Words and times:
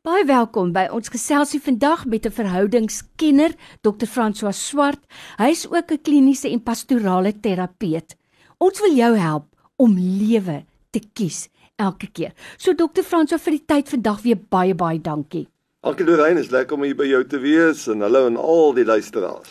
Baie 0.00 0.22
welkom 0.24 0.70
by 0.72 0.86
ons 0.96 1.10
geselsie 1.12 1.58
vandag 1.60 2.06
met 2.08 2.24
'n 2.24 2.32
verhoudingskenner, 2.32 3.52
Dr. 3.84 4.08
François 4.08 4.56
Swart. 4.56 5.00
Hy 5.36 5.50
is 5.50 5.68
ook 5.68 5.92
'n 5.92 6.00
kliniese 6.00 6.48
en 6.48 6.62
pastorale 6.62 7.40
terapeut. 7.40 8.16
Ons 8.58 8.80
wil 8.80 8.94
jou 8.94 9.16
help 9.16 9.44
om 9.76 9.98
lewe 9.98 10.64
te 10.90 11.00
kies 11.12 11.48
elke 11.76 12.06
keer. 12.12 12.32
So 12.56 12.72
Dr. 12.72 13.02
François 13.02 13.42
vir 13.42 13.50
die 13.50 13.66
tyd 13.66 13.88
vandag 13.88 14.22
weer 14.22 14.38
baie 14.48 14.74
baie 14.74 15.00
dankie. 15.00 15.48
Dankie 15.82 16.06
Lorraine, 16.06 16.40
is 16.40 16.50
lekker 16.50 16.76
om 16.76 16.82
hier 16.82 16.96
by 16.96 17.06
jou 17.06 17.26
te 17.26 17.38
wees 17.38 17.86
en 17.86 18.00
hallo 18.00 18.26
aan 18.26 18.36
al 18.36 18.72
die 18.72 18.84
luisteraars. 18.84 19.48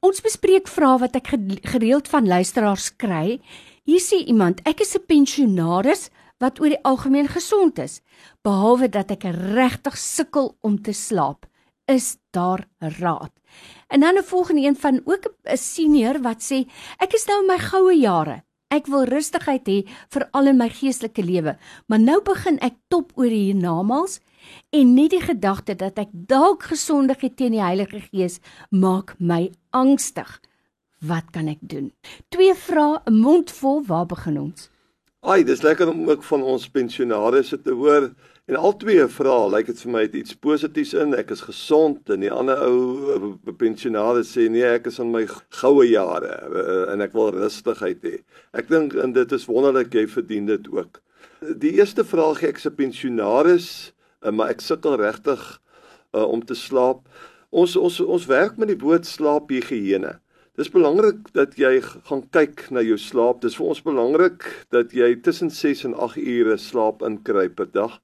Ons 0.00 0.20
bespreek 0.20 0.66
vrae 0.66 0.98
wat 0.98 1.14
ek 1.14 1.28
gereeld 1.62 2.08
van 2.08 2.26
luisteraars 2.26 2.96
kry. 2.96 3.40
Hier 3.84 4.00
sê 4.00 4.26
iemand, 4.26 4.60
ek 4.64 4.80
is 4.80 4.96
'n 4.96 5.06
pensionaris 5.06 6.10
wat 6.42 6.60
oor 6.60 6.74
die 6.74 6.82
algemeen 6.88 7.30
gesond 7.30 7.78
is, 7.78 8.00
behalwe 8.42 8.90
dat 8.90 9.14
ek 9.14 9.28
regtig 9.30 9.96
sukkel 9.98 10.52
om 10.66 10.80
te 10.82 10.94
slaap. 10.96 11.46
Is 11.90 12.16
daar 12.34 12.66
raad? 12.98 13.32
En 13.88 14.00
dan 14.00 14.18
'n 14.18 14.24
volgende 14.24 14.62
een 14.62 14.76
van 14.76 15.00
ook 15.04 15.24
'n 15.44 15.56
senior 15.56 16.20
wat 16.22 16.40
sê, 16.42 16.66
ek 16.98 17.12
is 17.14 17.26
nou 17.26 17.40
in 17.40 17.46
my 17.46 17.58
goue 17.58 17.94
jare. 17.98 18.42
Ek 18.72 18.86
wil 18.86 19.04
rustigheid 19.04 19.66
hê 19.68 19.84
vir 20.08 20.28
al 20.32 20.46
in 20.46 20.56
my 20.56 20.68
geestelike 20.68 21.22
lewe, 21.22 21.58
maar 21.86 22.00
nou 22.00 22.22
begin 22.22 22.58
ek 22.58 22.74
top 22.88 23.12
oor 23.14 23.28
hiernamaals 23.28 24.20
en 24.70 24.94
net 24.94 25.10
die 25.10 25.20
gedagte 25.20 25.74
dat 25.74 25.98
ek 25.98 26.08
dalk 26.12 26.62
gesondig 26.62 27.20
het 27.20 27.36
teen 27.36 27.52
die 27.52 27.60
Heilige 27.60 28.00
Gees 28.00 28.40
maak 28.70 29.14
my 29.18 29.52
angstig. 29.70 30.40
Wat 31.00 31.30
kan 31.32 31.48
ek 31.48 31.58
doen? 31.60 31.92
Twee 32.28 32.54
vrae, 32.54 33.00
'n 33.06 33.20
mond 33.20 33.50
vol, 33.50 33.82
waar 33.84 34.06
begin 34.06 34.40
ons? 34.40 34.71
Ai, 35.22 35.44
dis 35.46 35.60
lekker 35.62 35.86
om 35.86 36.08
ook 36.10 36.24
van 36.26 36.42
ons 36.42 36.64
pensionaars 36.74 37.52
te 37.62 37.70
hoor. 37.78 38.08
En 38.50 38.56
al 38.58 38.72
twee 38.76 39.04
vra, 39.06 39.34
lyk 39.54 39.68
dit 39.70 39.82
vir 39.84 39.92
my 39.94 40.00
het 40.02 40.16
iets 40.18 40.34
positiefs 40.34 40.96
in. 40.98 41.14
Ek 41.14 41.30
is 41.30 41.44
gesond 41.46 42.10
en 42.10 42.24
die 42.24 42.30
ander 42.34 42.58
ou 42.66 43.52
pensionaars 43.60 44.32
sê 44.34 44.48
nee, 44.50 44.66
ek 44.66 44.88
is 44.90 44.98
in 44.98 45.12
my 45.14 45.22
goue 45.60 45.84
jare 45.86 46.32
eh, 46.50 46.80
en 46.90 47.06
ek 47.06 47.14
wil 47.14 47.30
rustigheid 47.36 48.02
hê. 48.02 48.16
Ek 48.50 48.66
dink 48.72 48.98
en 48.98 49.14
dit 49.14 49.36
is 49.38 49.46
wonderlik 49.46 49.94
jy 49.94 50.08
verdien 50.10 50.50
dit 50.50 50.66
ook. 50.74 50.98
Die 51.54 51.76
eerste 51.78 52.02
vraag 52.02 52.42
ek 52.50 52.58
se 52.58 52.74
pensionaars, 52.74 53.70
eh, 54.26 54.34
maar 54.34 54.50
ek 54.56 54.66
sukkel 54.66 54.98
regtig 54.98 55.38
uh, 56.18 56.26
om 56.26 56.42
te 56.42 56.58
slaap. 56.58 57.06
Ons 57.54 57.78
ons 57.78 58.02
ons 58.02 58.26
werk 58.26 58.58
met 58.58 58.74
die 58.74 58.80
woord 58.82 59.06
slaaphigiëne. 59.06 60.16
Dis 60.60 60.68
belangrik 60.68 61.30
dat 61.32 61.54
jy 61.56 61.78
gaan 61.80 62.26
kyk 62.28 62.66
na 62.76 62.82
jou 62.84 62.98
slaap. 63.00 63.38
Dis 63.40 63.54
vir 63.56 63.70
ons 63.72 63.78
belangrik 63.86 64.44
dat 64.74 64.90
jy 64.92 65.14
tussen 65.24 65.48
6 65.48 65.86
en 65.88 65.94
8 65.96 66.20
ure 66.20 66.58
slaap 66.60 67.00
inkry 67.08 67.46
per 67.48 67.70
dag 67.72 67.94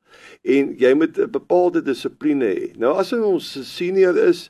en 0.56 0.70
jy 0.80 0.94
moet 0.96 1.18
'n 1.18 1.28
bepaalde 1.28 1.82
dissipline 1.84 2.48
hê. 2.48 2.72
Nou 2.80 2.94
as 2.96 3.12
ons 3.12 3.44
senior 3.68 4.16
is, 4.16 4.48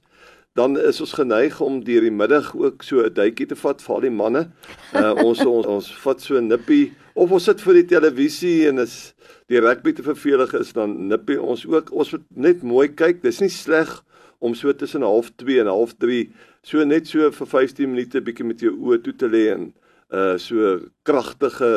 dan 0.55 0.79
is 0.79 1.01
ons 1.01 1.13
geneig 1.19 1.61
om 1.61 1.83
deur 1.83 2.07
die 2.07 2.15
middag 2.15 2.55
ook 2.55 2.87
so 2.87 3.03
'n 3.03 3.15
duitjie 3.15 3.49
te 3.49 3.57
vat 3.57 3.83
vir 3.83 3.95
al 3.95 4.01
die 4.01 4.15
manne. 4.15 4.51
Uh, 4.95 5.15
ons 5.27 5.45
ons 5.45 5.67
ons 5.67 5.93
vat 6.05 6.21
so 6.21 6.39
'n 6.39 6.47
nippie 6.47 6.93
of 7.15 7.33
ons 7.33 7.45
sit 7.45 7.61
voor 7.61 7.75
die 7.75 7.91
televisie 7.99 8.69
en 8.69 8.79
is 8.79 9.15
die 9.49 9.59
rugby 9.59 9.93
te 9.93 10.03
vervelig 10.03 10.55
is 10.55 10.73
dan 10.73 11.09
nippie 11.09 11.43
ons 11.43 11.67
ook. 11.67 11.91
Ons 11.91 12.13
moet 12.13 12.27
net 12.37 12.63
mooi 12.63 12.89
kyk. 12.89 13.23
Dis 13.23 13.41
nie 13.41 13.51
sleg 13.51 14.05
om 14.39 14.55
so 14.55 14.73
tussen 14.73 15.03
0.5 15.03 15.61
en 15.63 15.71
0.3 15.71 16.23
so 16.63 16.85
net 16.85 17.07
so 17.11 17.31
vir 17.35 17.51
15 17.51 17.91
minute 17.91 18.23
bietjie 18.23 18.47
met 18.47 18.63
jou 18.63 18.75
oë 18.77 19.03
toe 19.05 19.15
te 19.19 19.31
lê 19.31 19.49
en 19.55 19.71
uh 20.09 20.39
so 20.41 20.79
kragtige 21.05 21.69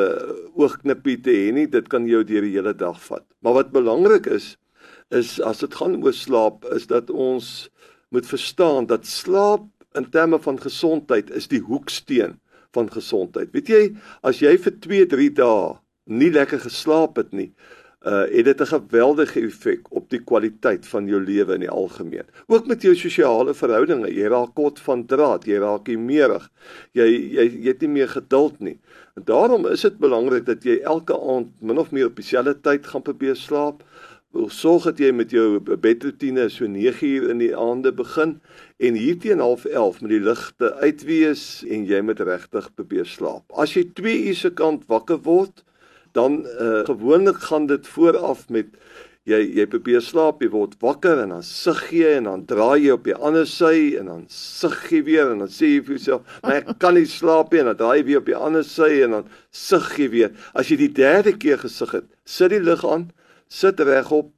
oogknippie 0.56 1.18
te 1.24 1.34
hê 1.36 1.52
nie 1.52 1.68
dit 1.68 1.88
kan 1.92 2.06
jou 2.08 2.24
deur 2.24 2.46
die 2.48 2.56
hele 2.56 2.74
dag 2.74 3.00
vat. 3.04 3.26
Maar 3.44 3.58
wat 3.60 3.74
belangrik 3.76 4.30
is 4.32 4.56
is 5.12 5.40
as 5.44 5.60
dit 5.60 5.74
gaan 5.76 5.98
oor 6.00 6.16
slaap 6.16 6.66
is 6.72 6.88
dat 6.88 7.10
ons 7.10 7.70
moet 8.16 8.28
verstaan 8.28 8.88
dat 8.88 9.06
slaap 9.06 9.68
in 10.00 10.08
terme 10.10 10.40
van 10.40 10.60
gesondheid 10.60 11.32
is 11.36 11.50
die 11.52 11.60
hoeksteen 11.60 12.40
van 12.72 12.88
gesondheid. 12.88 13.52
Weet 13.52 13.68
jy 13.68 13.84
as 14.24 14.40
jy 14.40 14.56
vir 14.56 14.80
2 14.80 15.12
3 15.12 15.30
dae 15.42 15.76
nie 16.08 16.32
lekker 16.32 16.64
geslaap 16.64 17.20
het 17.20 17.36
nie 17.36 17.52
uh 18.02 18.26
het 18.34 18.46
dit 18.46 18.62
'n 18.62 18.66
geweldige 18.66 19.42
effek 19.42 19.86
op 19.90 20.10
die 20.10 20.24
kwaliteit 20.24 20.88
van 20.88 21.08
jou 21.08 21.22
lewe 21.24 21.54
in 21.54 21.60
die 21.60 21.70
algemeen. 21.70 22.26
Ook 22.48 22.68
met 22.68 22.82
jou 22.82 22.96
sosiale 22.96 23.54
verhoudinge, 23.54 24.14
jy 24.14 24.28
raak 24.28 24.54
kort 24.54 24.80
van 24.80 25.06
draad, 25.06 25.46
jy 25.46 25.58
raak 25.58 25.88
meerig. 25.88 26.50
Jy 26.92 27.06
jy 27.06 27.46
jy 27.62 27.68
het 27.68 27.82
nie 27.82 27.90
meer 27.90 28.08
geduld 28.08 28.60
nie. 28.60 28.80
En 29.16 29.24
daarom 29.26 29.68
is 29.68 29.82
dit 29.82 29.98
belangrik 29.98 30.46
dat 30.46 30.64
jy 30.64 30.80
elke 30.80 31.14
aand 31.14 31.62
min 31.62 31.78
of 31.78 31.92
meer 31.92 32.06
op 32.06 32.16
dieselfde 32.16 32.62
tyd 32.62 32.88
gaan 32.88 33.02
probeer 33.02 33.36
slaap. 33.36 33.84
Wil 34.32 34.50
sorg 34.50 34.84
dat 34.84 34.98
jy 34.98 35.12
met 35.12 35.32
jou 35.32 35.60
bedroetine 35.60 36.50
so 36.50 36.66
9 36.66 37.08
uur 37.08 37.30
in 37.30 37.38
die 37.38 37.56
aande 37.58 37.92
begin 37.92 38.40
en 38.78 38.94
hier 38.96 39.20
teen 39.20 39.40
11:30 39.40 40.02
moet 40.02 40.10
die 40.10 40.20
ligte 40.20 40.74
uitwees 40.76 41.64
en 41.68 41.86
jy 41.86 42.02
moet 42.02 42.20
regtig 42.20 42.74
probeer 42.74 43.06
slaap. 43.06 43.44
As 43.54 43.74
jy 43.74 43.84
2 43.94 44.28
uur 44.28 44.36
se 44.36 44.50
kant 44.50 44.88
wakker 44.88 45.20
word, 45.22 45.64
dan 46.18 46.42
uh, 46.46 46.84
gewoonlik 46.88 47.42
gaan 47.48 47.68
dit 47.70 47.88
vooraf 47.88 48.50
met 48.50 48.68
jy 49.30 49.40
jy 49.60 49.66
probeer 49.70 50.02
slaap, 50.02 50.42
jy 50.42 50.50
word 50.50 50.74
wakker 50.82 51.20
en 51.22 51.36
dan 51.36 51.44
sug 51.46 51.84
jy 51.94 52.16
en 52.18 52.30
dan 52.30 52.46
draai 52.50 52.88
jy 52.88 52.96
op 52.96 53.06
die 53.06 53.16
ander 53.16 53.46
sy 53.46 53.94
en 54.00 54.10
dan 54.10 54.24
sug 54.34 54.80
jy 54.90 55.04
weer 55.06 55.34
en 55.36 55.44
dan 55.44 55.52
sê 55.52 55.70
jy 55.76 55.84
vir 55.86 55.98
jouself, 55.98 56.22
"Maar 56.42 56.56
ek 56.56 56.80
kan 56.80 56.96
nie 56.96 57.06
slaap 57.06 57.52
nie." 57.52 57.60
En 57.60 57.70
dan 57.70 57.78
draai 57.78 57.98
jy 58.00 58.06
weer 58.06 58.18
op 58.18 58.26
die 58.26 58.36
ander 58.36 58.64
sy 58.64 59.04
en 59.04 59.12
dan 59.12 59.26
sug 59.52 59.98
jy 59.98 60.10
weer. 60.10 60.32
As 60.56 60.70
jy 60.70 60.78
die 60.78 60.94
derde 60.94 61.38
keer 61.38 61.58
gesug 61.58 61.92
het, 61.92 62.06
sit 62.26 62.50
die 62.50 62.60
lig 62.60 62.84
aan, 62.86 63.12
sit 63.48 63.80
regop, 63.80 64.32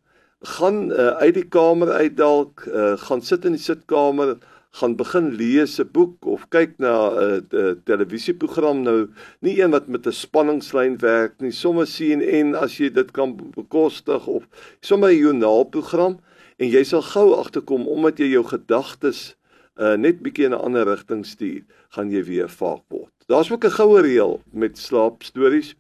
gaan 0.44 0.92
uh, 0.92 1.16
uit 1.24 1.34
die 1.34 1.48
kamer 1.48 1.90
uit 1.90 2.18
dalk, 2.18 2.66
uh, 2.68 2.98
gaan 2.98 3.22
sit 3.22 3.46
in 3.46 3.54
die 3.54 3.62
sitkamer 3.62 4.38
gaan 4.74 4.96
begin 4.98 5.28
lees 5.38 5.78
'n 5.80 5.90
boek 5.92 6.26
of 6.26 6.48
kyk 6.50 6.78
na 6.78 6.94
'n 7.10 7.46
uh, 7.52 7.74
televisieprogram 7.86 8.82
nou. 8.82 9.10
Nie 9.40 9.62
een 9.62 9.72
wat 9.72 9.88
met 9.88 10.08
'n 10.08 10.12
spanningslyn 10.12 10.98
werk 10.98 11.42
nie. 11.42 11.52
Sommer 11.52 11.86
CNN 11.86 12.56
as 12.56 12.78
jy 12.78 12.90
dit 12.90 13.12
kan 13.12 13.38
bekostig 13.56 14.28
of 14.28 14.48
sommer 14.82 15.10
'n 15.10 15.18
joernaalprogram 15.18 16.20
en 16.58 16.68
jy 16.68 16.84
sal 16.84 17.02
gou 17.02 17.34
agterkom 17.38 17.88
omdat 17.88 18.18
jy 18.18 18.34
jou 18.34 18.44
gedagtes 18.44 19.36
uh, 19.78 19.94
net 19.94 20.22
bietjie 20.22 20.46
in 20.46 20.54
'n 20.54 20.66
ander 20.66 20.86
rigting 20.86 21.26
stuur 21.26 21.62
gaan 21.90 22.12
jy 22.12 22.24
weer 22.24 22.50
vaak 22.50 22.84
word. 22.90 23.14
Daar's 23.28 23.52
ook 23.52 23.66
'n 23.66 23.78
goue 23.78 24.02
reël 24.02 24.42
met 24.52 24.78
slaapstories. 24.78 25.76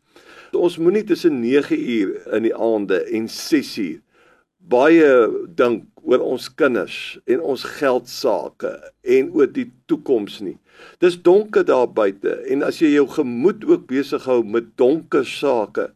Ons 0.52 0.78
moenie 0.78 1.04
tussen 1.04 1.40
9 1.42 1.90
uur 1.90 2.34
in 2.34 2.44
die 2.44 2.56
aande 2.56 3.04
en 3.10 3.30
6 3.30 3.78
uur 3.78 4.02
baie 4.64 5.08
dink 5.56 5.86
oor 6.04 6.24
ons 6.24 6.50
kinders 6.60 6.98
en 7.26 7.42
ons 7.42 7.64
geld 7.80 8.10
sake 8.10 8.72
en 9.16 9.32
oor 9.36 9.48
die 9.48 9.70
toekoms 9.88 10.40
nie. 10.44 10.58
Dis 11.00 11.18
donker 11.22 11.66
daar 11.66 11.88
buite 11.88 12.36
en 12.52 12.64
as 12.68 12.82
jy 12.82 12.94
jou 12.96 13.08
gemoed 13.16 13.64
ook 13.70 13.88
besig 13.88 14.26
hou 14.30 14.42
met 14.44 14.74
donker 14.80 15.26
sake, 15.26 15.92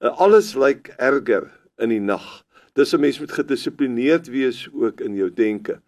eh, 0.00 0.12
alles 0.18 0.54
lyk 0.54 0.94
erger 0.98 1.50
in 1.78 1.92
die 1.92 2.00
nag. 2.00 2.44
Dis 2.74 2.94
'n 2.94 3.00
mens 3.00 3.20
moet 3.20 3.32
gedissiplineerd 3.32 4.28
wees 4.28 4.68
ook 4.72 5.00
in 5.00 5.14
jou 5.14 5.30
denke. 5.30 5.80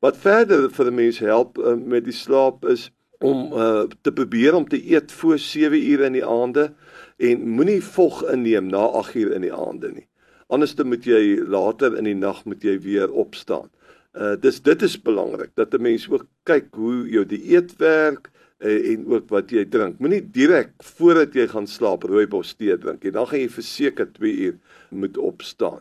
Wat 0.00 0.16
verder 0.16 0.70
vir 0.70 0.86
'n 0.86 0.94
mens 0.94 1.18
help 1.18 1.58
uh, 1.58 1.74
met 1.74 2.04
die 2.04 2.12
slaap 2.12 2.64
is 2.64 2.90
om 3.18 3.52
uh, 3.52 3.82
te 4.02 4.12
probeer 4.12 4.54
om 4.54 4.68
te 4.68 4.80
eet 4.92 5.12
voor 5.12 5.38
7 5.38 5.90
ure 5.92 6.04
in 6.04 6.12
die 6.12 6.24
aande 6.24 6.72
en 7.16 7.48
moenie 7.48 7.82
vog 7.84 8.24
inneem 8.32 8.66
na 8.66 8.86
8 9.02 9.14
ure 9.14 9.34
in 9.34 9.40
die 9.40 9.52
aande 9.52 9.92
nie. 9.92 10.06
Anders 10.50 10.74
dan 10.74 10.90
moet 10.90 11.06
jy 11.06 11.38
later 11.46 11.94
in 11.98 12.08
die 12.08 12.18
nag 12.18 12.42
moet 12.44 12.64
jy 12.66 12.76
weer 12.82 13.12
opstaan. 13.12 13.70
Uh 14.18 14.34
dis 14.42 14.58
dit 14.66 14.82
is 14.82 14.96
belangrik 14.98 15.54
dat 15.54 15.74
'n 15.74 15.82
mens 15.82 16.08
ook 16.10 16.26
kyk 16.44 16.74
hoe 16.74 17.06
jou 17.08 17.24
dieet 17.24 17.76
werk 17.78 18.30
uh, 18.60 18.92
en 18.92 19.06
ook 19.06 19.28
wat 19.30 19.50
jy 19.50 19.64
drink. 19.64 19.98
Moenie 19.98 20.22
direk 20.22 20.72
voordat 20.96 21.34
jy 21.34 21.46
gaan 21.52 21.66
slaap 21.66 22.02
rooibos 22.02 22.54
tee 22.58 22.76
drink 22.78 23.04
nie. 23.04 23.12
Dan 23.14 23.26
gaan 23.26 23.40
jy 23.44 23.48
verseker 23.48 24.10
2 24.18 24.32
uur 24.48 24.58
moet 24.90 25.16
opstaan. 25.18 25.80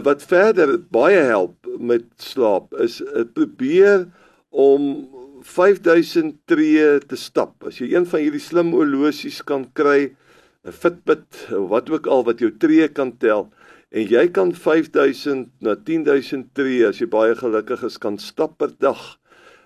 Wat 0.00 0.22
verder 0.22 0.78
baie 0.90 1.20
help 1.28 1.68
met 1.78 2.06
slaap 2.16 2.74
is 2.80 3.00
uh, 3.04 3.24
probeer 3.34 4.08
om 4.50 5.08
5000 5.42 6.36
tree 6.48 6.98
te 7.06 7.16
stap. 7.16 7.54
As 7.64 7.80
jy 7.80 7.92
een 7.94 8.06
van 8.08 8.20
hierdie 8.20 8.42
slim 8.42 8.72
horlosies 8.74 9.40
kan 9.44 9.66
kry, 9.72 10.12
'n 10.64 10.72
Fitbit, 10.72 11.48
wat 11.48 11.88
ook 11.90 12.06
al 12.06 12.24
wat 12.24 12.40
jou 12.40 12.50
tree 12.58 12.88
kan 12.88 13.16
tel, 13.16 13.48
en 13.90 14.06
jy 14.06 14.26
kan 14.34 14.52
5000 14.54 15.48
na 15.66 15.74
10000 15.74 16.52
tree 16.54 16.84
as 16.86 17.00
jy 17.02 17.08
baie 17.10 17.34
gelukkig 17.38 17.82
is 17.88 17.98
kan 17.98 18.18
stap 18.22 18.58
per 18.58 18.72
dag. 18.78 19.00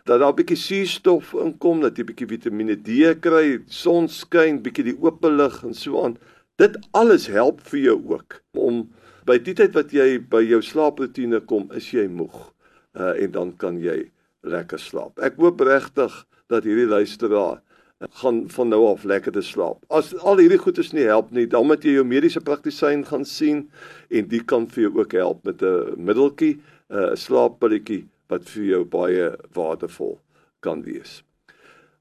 Dat 0.05 0.21
daar 0.21 0.33
'n 0.33 0.37
bietjie 0.37 0.57
suurstof 0.57 1.35
inkom 1.35 1.81
dat 1.81 1.97
jy 1.97 2.05
bietjie 2.05 2.29
Vitamiene 2.29 2.77
D 2.77 3.15
kry 3.21 3.61
son 3.67 4.09
skyn 4.09 4.63
bietjie 4.63 4.85
die 4.85 4.99
oop 5.01 5.25
lig 5.25 5.65
en 5.65 5.75
so 5.75 6.05
aan. 6.05 6.17
Dit 6.57 6.77
alles 6.93 7.27
help 7.27 7.61
vir 7.61 7.81
jou 7.81 7.99
ook 8.09 8.43
om 8.55 8.91
by 9.27 9.39
die 9.39 9.55
tyd 9.55 9.75
wat 9.75 9.93
jy 9.93 10.19
by 10.19 10.43
jou 10.45 10.61
slaaproetine 10.63 11.41
kom 11.41 11.71
is 11.73 11.91
jy 11.91 12.07
moeg 12.09 12.53
uh, 12.95 13.17
en 13.17 13.31
dan 13.31 13.57
kan 13.57 13.81
jy 13.81 14.11
lekker 14.45 14.79
slaap. 14.79 15.19
Ek 15.19 15.37
hoop 15.41 15.61
regtig 15.61 16.13
dat 16.53 16.65
hierdie 16.65 16.87
luisteraar 16.87 17.64
gaan 18.01 18.51
van 18.51 18.69
nou 18.69 18.87
af 18.87 19.05
lekker 19.05 19.33
te 19.33 19.43
slaap. 19.43 19.85
As 19.89 20.13
al 20.19 20.41
hierdie 20.43 20.59
goedes 20.59 20.93
nie 20.93 21.07
help 21.07 21.31
nie, 21.31 21.47
dan 21.47 21.67
moet 21.67 21.85
jy 21.85 21.97
jou 21.99 22.05
mediese 22.05 22.43
praktisyn 22.45 23.05
gaan 23.07 23.25
sien 23.25 23.69
en 24.11 24.29
die 24.29 24.43
kan 24.45 24.67
vir 24.71 24.89
jou 24.89 24.93
ook 25.01 25.13
help 25.13 25.45
met 25.45 25.63
'n 25.63 25.95
middeltjie, 25.97 26.61
'n 26.91 27.17
slaappilletjie 27.17 28.07
wat 28.29 28.49
vir 28.49 28.65
jou 28.65 28.85
baie 28.85 29.37
waardevol 29.55 30.19
kan 30.61 30.83
wees. 30.83 31.23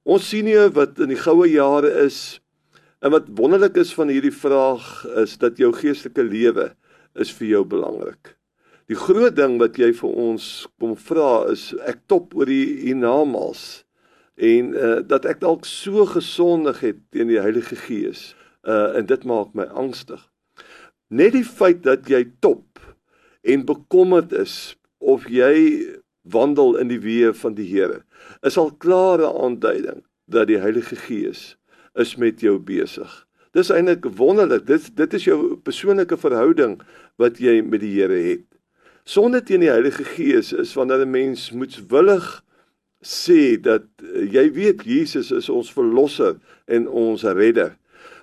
Ons 0.04 0.30
sien 0.30 0.46
nie 0.46 0.70
wat 0.70 1.00
in 1.00 1.10
die 1.10 1.20
goue 1.20 1.48
jare 1.48 1.90
is 2.06 2.40
en 3.02 3.12
wat 3.12 3.28
wonderlik 3.28 3.78
is 3.78 3.94
van 3.94 4.08
hierdie 4.08 4.36
vraag 4.36 5.06
is 5.16 5.38
dat 5.38 5.58
jou 5.58 5.72
geestelike 5.72 6.24
lewe 6.24 6.74
is 7.16 7.32
vir 7.32 7.48
jou 7.48 7.64
belangrik. 7.66 8.36
Die 8.88 8.96
groot 8.96 9.36
ding 9.36 9.60
wat 9.60 9.78
jy 9.78 9.94
vir 9.94 10.10
ons 10.10 10.68
kom 10.80 10.96
vra 10.96 11.46
is 11.52 11.74
ek 11.88 12.02
top 12.08 12.36
oor 12.36 12.46
die 12.46 12.66
hiernamaals 12.84 13.83
en 14.36 14.74
uh, 14.74 15.00
dat 15.08 15.26
ek 15.26 15.40
dalk 15.40 15.66
so 15.66 16.06
gesondig 16.10 16.80
het 16.80 17.02
teen 17.14 17.30
die 17.30 17.42
Heilige 17.42 17.76
Gees. 17.76 18.34
Uh 18.64 18.96
en 18.98 19.06
dit 19.06 19.24
maak 19.24 19.54
my 19.54 19.66
angstig. 19.70 20.22
Net 21.08 21.34
die 21.36 21.46
feit 21.46 21.84
dat 21.84 22.08
jy 22.10 22.24
top 22.40 22.80
en 23.44 23.66
bekommerd 23.66 24.32
is 24.34 24.76
of 24.98 25.28
jy 25.30 25.84
wandel 26.24 26.78
in 26.80 26.88
die 26.88 27.02
weë 27.04 27.34
van 27.36 27.58
die 27.58 27.68
Here 27.68 28.02
is 28.42 28.58
al 28.58 28.72
klare 28.72 29.28
aanduiding 29.28 30.02
dat 30.32 30.48
die 30.48 30.62
Heilige 30.64 30.96
Gees 30.96 31.58
is 32.00 32.16
met 32.16 32.42
jou 32.42 32.58
besig. 32.60 33.12
Dis 33.54 33.70
eintlik 33.70 34.08
wonderlik. 34.18 34.66
Dit 34.66 34.96
dit 34.98 35.14
is 35.14 35.28
jou 35.28 35.58
persoonlike 35.62 36.18
verhouding 36.18 36.80
wat 37.22 37.38
jy 37.38 37.60
met 37.62 37.84
die 37.84 37.94
Here 38.00 38.18
het. 38.18 38.48
Sonde 39.04 39.44
teen 39.44 39.62
die 39.62 39.70
Heilige 39.70 40.08
Gees 40.08 40.54
is 40.54 40.74
wanneer 40.74 41.06
'n 41.06 41.12
mens 41.12 41.52
moetswillig 41.52 42.43
sê 43.04 43.56
dat 43.62 43.86
uh, 44.02 44.24
jy 44.26 44.48
weet 44.56 44.86
Jesus 44.88 45.32
is 45.32 45.50
ons 45.50 45.72
verlosser 45.74 46.40
en 46.68 46.88
ons 46.88 47.24
redder. 47.24 47.76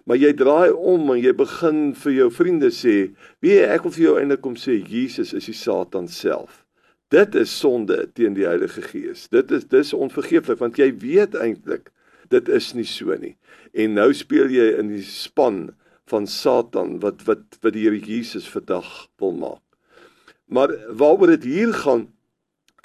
Maar 0.09 0.17
jy 0.17 0.33
draai 0.35 0.73
om 0.73 1.13
en 1.13 1.21
jy 1.21 1.33
begin 1.37 1.93
vir 1.95 2.13
jou 2.17 2.31
vriende 2.33 2.73
sê, 2.75 3.13
"Wie 3.41 3.61
ek 3.61 3.85
wil 3.85 3.93
vir 3.93 4.05
jou 4.05 4.17
eintlik 4.19 4.43
kom 4.43 4.57
sê 4.57 4.81
Jesus 4.81 5.33
is 5.33 5.47
die 5.47 5.55
Satan 5.55 6.09
self." 6.09 6.65
Dit 7.11 7.35
is 7.35 7.51
sonde 7.51 8.07
teen 8.15 8.35
die 8.35 8.47
Heilige 8.47 8.83
Gees. 8.83 9.29
Dit 9.29 9.51
is 9.51 9.65
dis 9.65 9.93
onvergeeflik 9.93 10.59
want 10.59 10.79
jy 10.79 10.93
weet 10.95 11.35
eintlik 11.35 11.91
dit 12.31 12.49
is 12.49 12.73
nie 12.75 12.87
so 12.87 13.15
nie. 13.19 13.35
En 13.75 13.95
nou 13.99 14.13
speel 14.15 14.51
jy 14.55 14.69
in 14.79 14.93
die 14.93 15.03
span 15.03 15.71
van 16.11 16.27
Satan 16.31 16.99
wat 17.03 17.25
wat 17.27 17.59
wat 17.63 17.75
die 17.75 17.87
Here 17.87 17.99
Jesus 17.99 18.49
vandag 18.51 19.09
wil 19.19 19.35
maak. 19.35 19.63
Maar 20.51 20.75
waaroor 20.89 21.37
dit 21.37 21.51
hier 21.51 21.75
gaan 21.75 22.09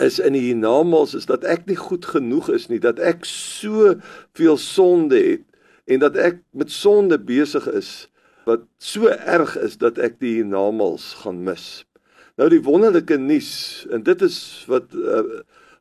is 0.02 0.20
in 0.20 0.36
die 0.36 0.44
hiernamaals 0.50 1.16
is 1.16 1.28
dat 1.30 1.46
ek 1.48 1.66
nie 1.70 1.78
goed 1.80 2.06
genoeg 2.06 2.50
is 2.56 2.68
nie, 2.68 2.80
dat 2.84 3.00
ek 3.00 3.26
so 3.28 3.96
veel 4.36 4.58
sonde 4.60 5.20
het 5.20 5.46
en 5.86 6.02
dat 6.04 6.18
ek 6.20 6.42
met 6.52 6.72
sonde 6.74 7.20
besig 7.22 7.68
is 7.72 8.08
wat 8.46 8.66
so 8.78 9.10
erg 9.10 9.56
is 9.58 9.78
dat 9.82 9.98
ek 10.02 10.20
die 10.22 10.38
hiernamaals 10.40 11.14
gaan 11.24 11.44
mis. 11.48 11.86
Nou 12.36 12.50
die 12.52 12.62
wonderlike 12.64 13.18
nuus 13.22 13.86
en 13.94 14.04
dit 14.06 14.22
is 14.26 14.40
wat 14.70 14.92
uh, 14.94 15.24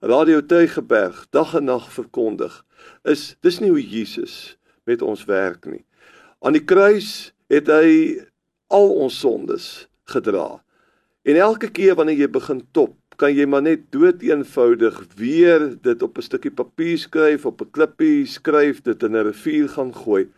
Radio 0.04 0.40
Tuigeberg 0.44 1.24
dag 1.34 1.54
en 1.58 1.66
nag 1.68 1.88
verkondig 1.92 2.60
is 3.08 3.32
dis 3.44 3.58
nie 3.60 3.72
hoe 3.72 3.82
Jesus 3.82 4.54
met 4.88 5.02
ons 5.02 5.24
werk 5.28 5.66
nie. 5.66 5.82
Aan 6.44 6.56
die 6.56 6.64
kruis 6.64 7.32
het 7.52 7.68
hy 7.72 8.20
al 8.72 8.90
ons 9.04 9.16
sondes 9.20 9.86
gedra. 10.12 10.60
En 11.24 11.40
elke 11.40 11.70
keer 11.72 11.96
wanneer 11.96 12.24
jy 12.24 12.30
begin 12.32 12.60
top 12.76 12.96
kan 13.16 13.34
jy 13.34 13.46
maar 13.46 13.62
net 13.62 13.86
dood 13.94 14.22
eenvoudig 14.22 14.98
weer 15.16 15.76
dit 15.82 16.02
op 16.02 16.18
'n 16.18 16.22
stukkie 16.22 16.50
papier 16.50 16.98
skryf, 16.98 17.46
op 17.46 17.60
'n 17.60 17.70
klippie 17.70 18.26
skryf, 18.26 18.82
dit 18.82 19.02
in 19.02 19.16
'n 19.16 19.26
rivier 19.26 19.68
gaan 19.68 19.94
gooi. 19.94 20.28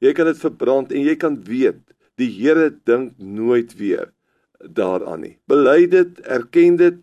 Jy 0.00 0.12
kan 0.12 0.26
dit 0.26 0.38
verbrand 0.38 0.92
en 0.92 1.00
jy 1.00 1.16
kan 1.16 1.44
weet 1.44 1.80
die 2.16 2.30
Here 2.30 2.74
dink 2.84 3.12
nooit 3.18 3.76
weer 3.76 4.12
daaraan 4.58 5.20
nie. 5.20 5.36
Bely 5.46 5.86
dit, 5.86 6.20
erken 6.20 6.76
dit 6.76 6.96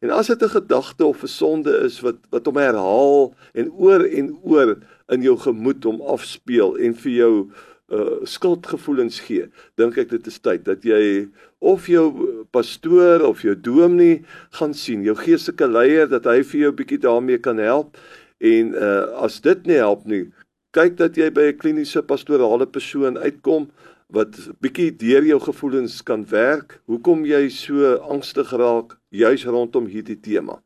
en 0.00 0.10
as 0.10 0.26
dit 0.26 0.42
'n 0.42 0.48
gedagte 0.48 1.04
of 1.04 1.22
'n 1.22 1.26
sonde 1.26 1.72
is 1.84 2.00
wat 2.00 2.16
wat 2.30 2.46
hom 2.46 2.56
herhaal 2.56 3.34
en 3.54 3.72
oor 3.72 4.04
en 4.04 4.38
oor 4.42 4.76
in 5.08 5.22
jou 5.22 5.36
gemoed 5.36 5.84
hom 5.84 6.00
afspeel 6.00 6.76
en 6.76 6.94
vir 6.94 7.12
jou 7.12 7.50
uh, 7.92 8.24
skuldgevoelens 8.24 9.20
gee, 9.20 9.48
dink 9.76 9.96
ek 9.98 10.08
dit 10.08 10.26
is 10.26 10.38
tyd 10.38 10.64
dat 10.64 10.84
jy 10.84 11.28
of 11.58 11.86
jou 11.86 12.06
pastoor 12.54 13.24
of 13.26 13.42
jou 13.42 13.54
dominee 13.58 14.22
gaan 14.58 14.74
sien, 14.74 15.02
jou 15.04 15.16
geestelike 15.18 15.66
leier 15.68 16.08
dat 16.10 16.28
hy 16.30 16.42
vir 16.42 16.60
jou 16.60 16.70
'n 16.72 16.78
bietjie 16.78 17.00
daarmee 17.02 17.38
kan 17.38 17.58
help 17.58 17.98
en 18.38 18.74
uh, 18.74 19.24
as 19.26 19.40
dit 19.40 19.66
nie 19.66 19.80
help 19.80 20.06
nie, 20.06 20.30
kyk 20.74 20.96
dat 20.96 21.16
jy 21.16 21.30
by 21.30 21.50
'n 21.50 21.58
kliniese 21.58 22.02
pastorale 22.02 22.66
persoon 22.66 23.18
uitkom 23.18 23.70
wat 24.14 24.36
bietjie 24.62 24.90
deur 24.96 25.24
jou 25.24 25.40
gevoelens 25.40 26.02
kan 26.02 26.24
werk. 26.30 26.80
Hoekom 26.86 27.24
jy 27.24 27.48
so 27.50 27.96
angstig 28.10 28.52
raak 28.52 28.98
juis 29.10 29.44
rondom 29.44 29.86
hierdie 29.86 30.20
tema. 30.20 30.60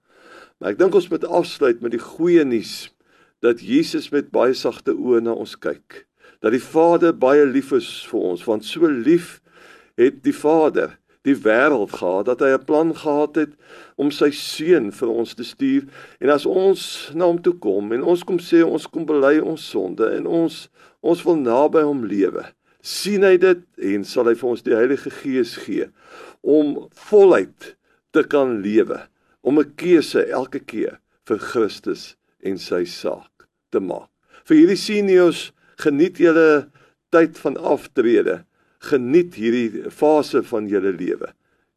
Maar 0.59 0.75
ek 0.75 0.79
dink 0.79 0.95
ons 0.95 1.09
moet 1.09 1.25
afsluit 1.25 1.81
met 1.81 1.95
die 1.95 2.03
goeie 2.03 2.45
nuus 2.45 2.91
dat 3.41 3.61
Jesus 3.63 4.11
met 4.11 4.33
baie 4.35 4.55
sagte 4.55 4.93
oë 4.93 5.23
na 5.23 5.33
ons 5.33 5.55
kyk 5.57 6.09
dat 6.43 6.55
die 6.55 6.63
Vader 6.63 7.15
baie 7.15 7.47
lief 7.47 7.73
is 7.75 7.89
vir 8.11 8.25
ons 8.33 8.45
want 8.47 8.67
so 8.67 8.87
lief 8.87 9.39
het 9.99 10.23
die 10.27 10.35
Vader 10.35 10.98
die 11.27 11.35
wêreld 11.35 11.93
gehad 11.99 12.29
dat 12.31 12.41
hy 12.41 12.53
'n 12.55 12.65
plan 12.65 12.95
gehad 12.95 13.37
het 13.37 13.53
om 13.97 14.11
sy 14.11 14.31
seun 14.31 14.93
vir 14.93 15.09
ons 15.09 15.35
te 15.35 15.45
stuur 15.45 15.85
en 16.21 16.31
as 16.31 16.47
ons 16.47 17.11
na 17.15 17.25
hom 17.25 17.41
toe 17.43 17.55
kom 17.59 17.93
en 17.93 18.03
ons 18.03 18.25
kom 18.25 18.39
sê 18.39 18.63
ons 18.63 18.87
kom 18.87 19.07
bely 19.07 19.39
ons 19.39 19.71
sonde 19.71 20.07
en 20.17 20.27
ons 20.27 20.69
ons 21.01 21.25
wil 21.25 21.37
naby 21.37 21.83
hom 21.83 22.05
lewe 22.05 22.45
sien 22.81 23.23
hy 23.23 23.37
dit 23.37 23.63
en 23.93 24.05
sal 24.05 24.27
hy 24.27 24.35
vir 24.35 24.51
ons 24.51 24.63
die 24.63 24.77
Heilige 24.77 25.11
Gees 25.11 25.57
gee 25.67 25.91
om 26.43 26.89
voluit 27.11 27.75
te 28.13 28.23
kan 28.23 28.63
lewe 28.63 29.01
om 29.43 29.59
'n 29.59 29.75
keuse 29.77 30.27
elke 30.31 30.61
keer 30.61 31.01
vir 31.27 31.39
Christus 31.39 32.17
en 32.43 32.59
sy 32.59 32.85
saak 32.85 33.49
te 33.71 33.81
maak 33.81 34.11
vir 34.45 34.57
hierdie 34.57 34.81
seniors 34.81 35.53
geniet 35.79 36.19
julle 36.19 36.69
tyd 37.15 37.39
van 37.39 37.57
aftrede. 37.57 38.43
Geniet 38.79 39.35
hierdie 39.35 39.91
fase 39.91 40.43
van 40.43 40.69
julle 40.71 40.93
lewe. 40.93 41.33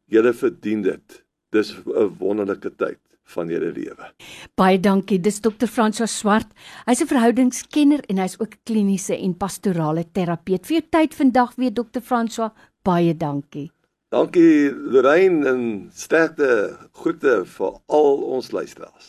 Julle 0.06 0.32
verdien 0.32 0.82
dit. 0.82 1.24
Dis 1.50 1.74
'n 1.86 2.16
wonderlike 2.18 2.70
tyd 2.76 3.00
van 3.34 3.48
julle 3.48 3.72
lewe. 3.72 4.10
Baie 4.54 4.80
dankie. 4.80 5.20
Dis 5.20 5.40
Dr. 5.40 5.66
François 5.66 6.10
Swart. 6.10 6.48
Hy's 6.86 7.02
'n 7.02 7.06
verhoudingskenner 7.06 8.00
en 8.08 8.18
hy's 8.18 8.38
ook 8.40 8.56
kliniese 8.64 9.16
en 9.16 9.34
pastorale 9.34 10.04
terapeut. 10.12 10.66
Vir 10.66 10.80
jou 10.80 10.86
tyd 10.90 11.14
vandag 11.14 11.54
weer 11.56 11.72
Dr. 11.72 12.00
François. 12.00 12.52
Baie 12.82 13.16
dankie. 13.16 13.70
Dankie 14.12 14.70
Lorraine 14.92 15.48
en 15.48 15.62
sterkte 15.94 16.76
groete 16.92 17.44
vir 17.48 17.72
al 17.86 18.24
ons 18.36 18.50
luisteraars. 18.52 19.08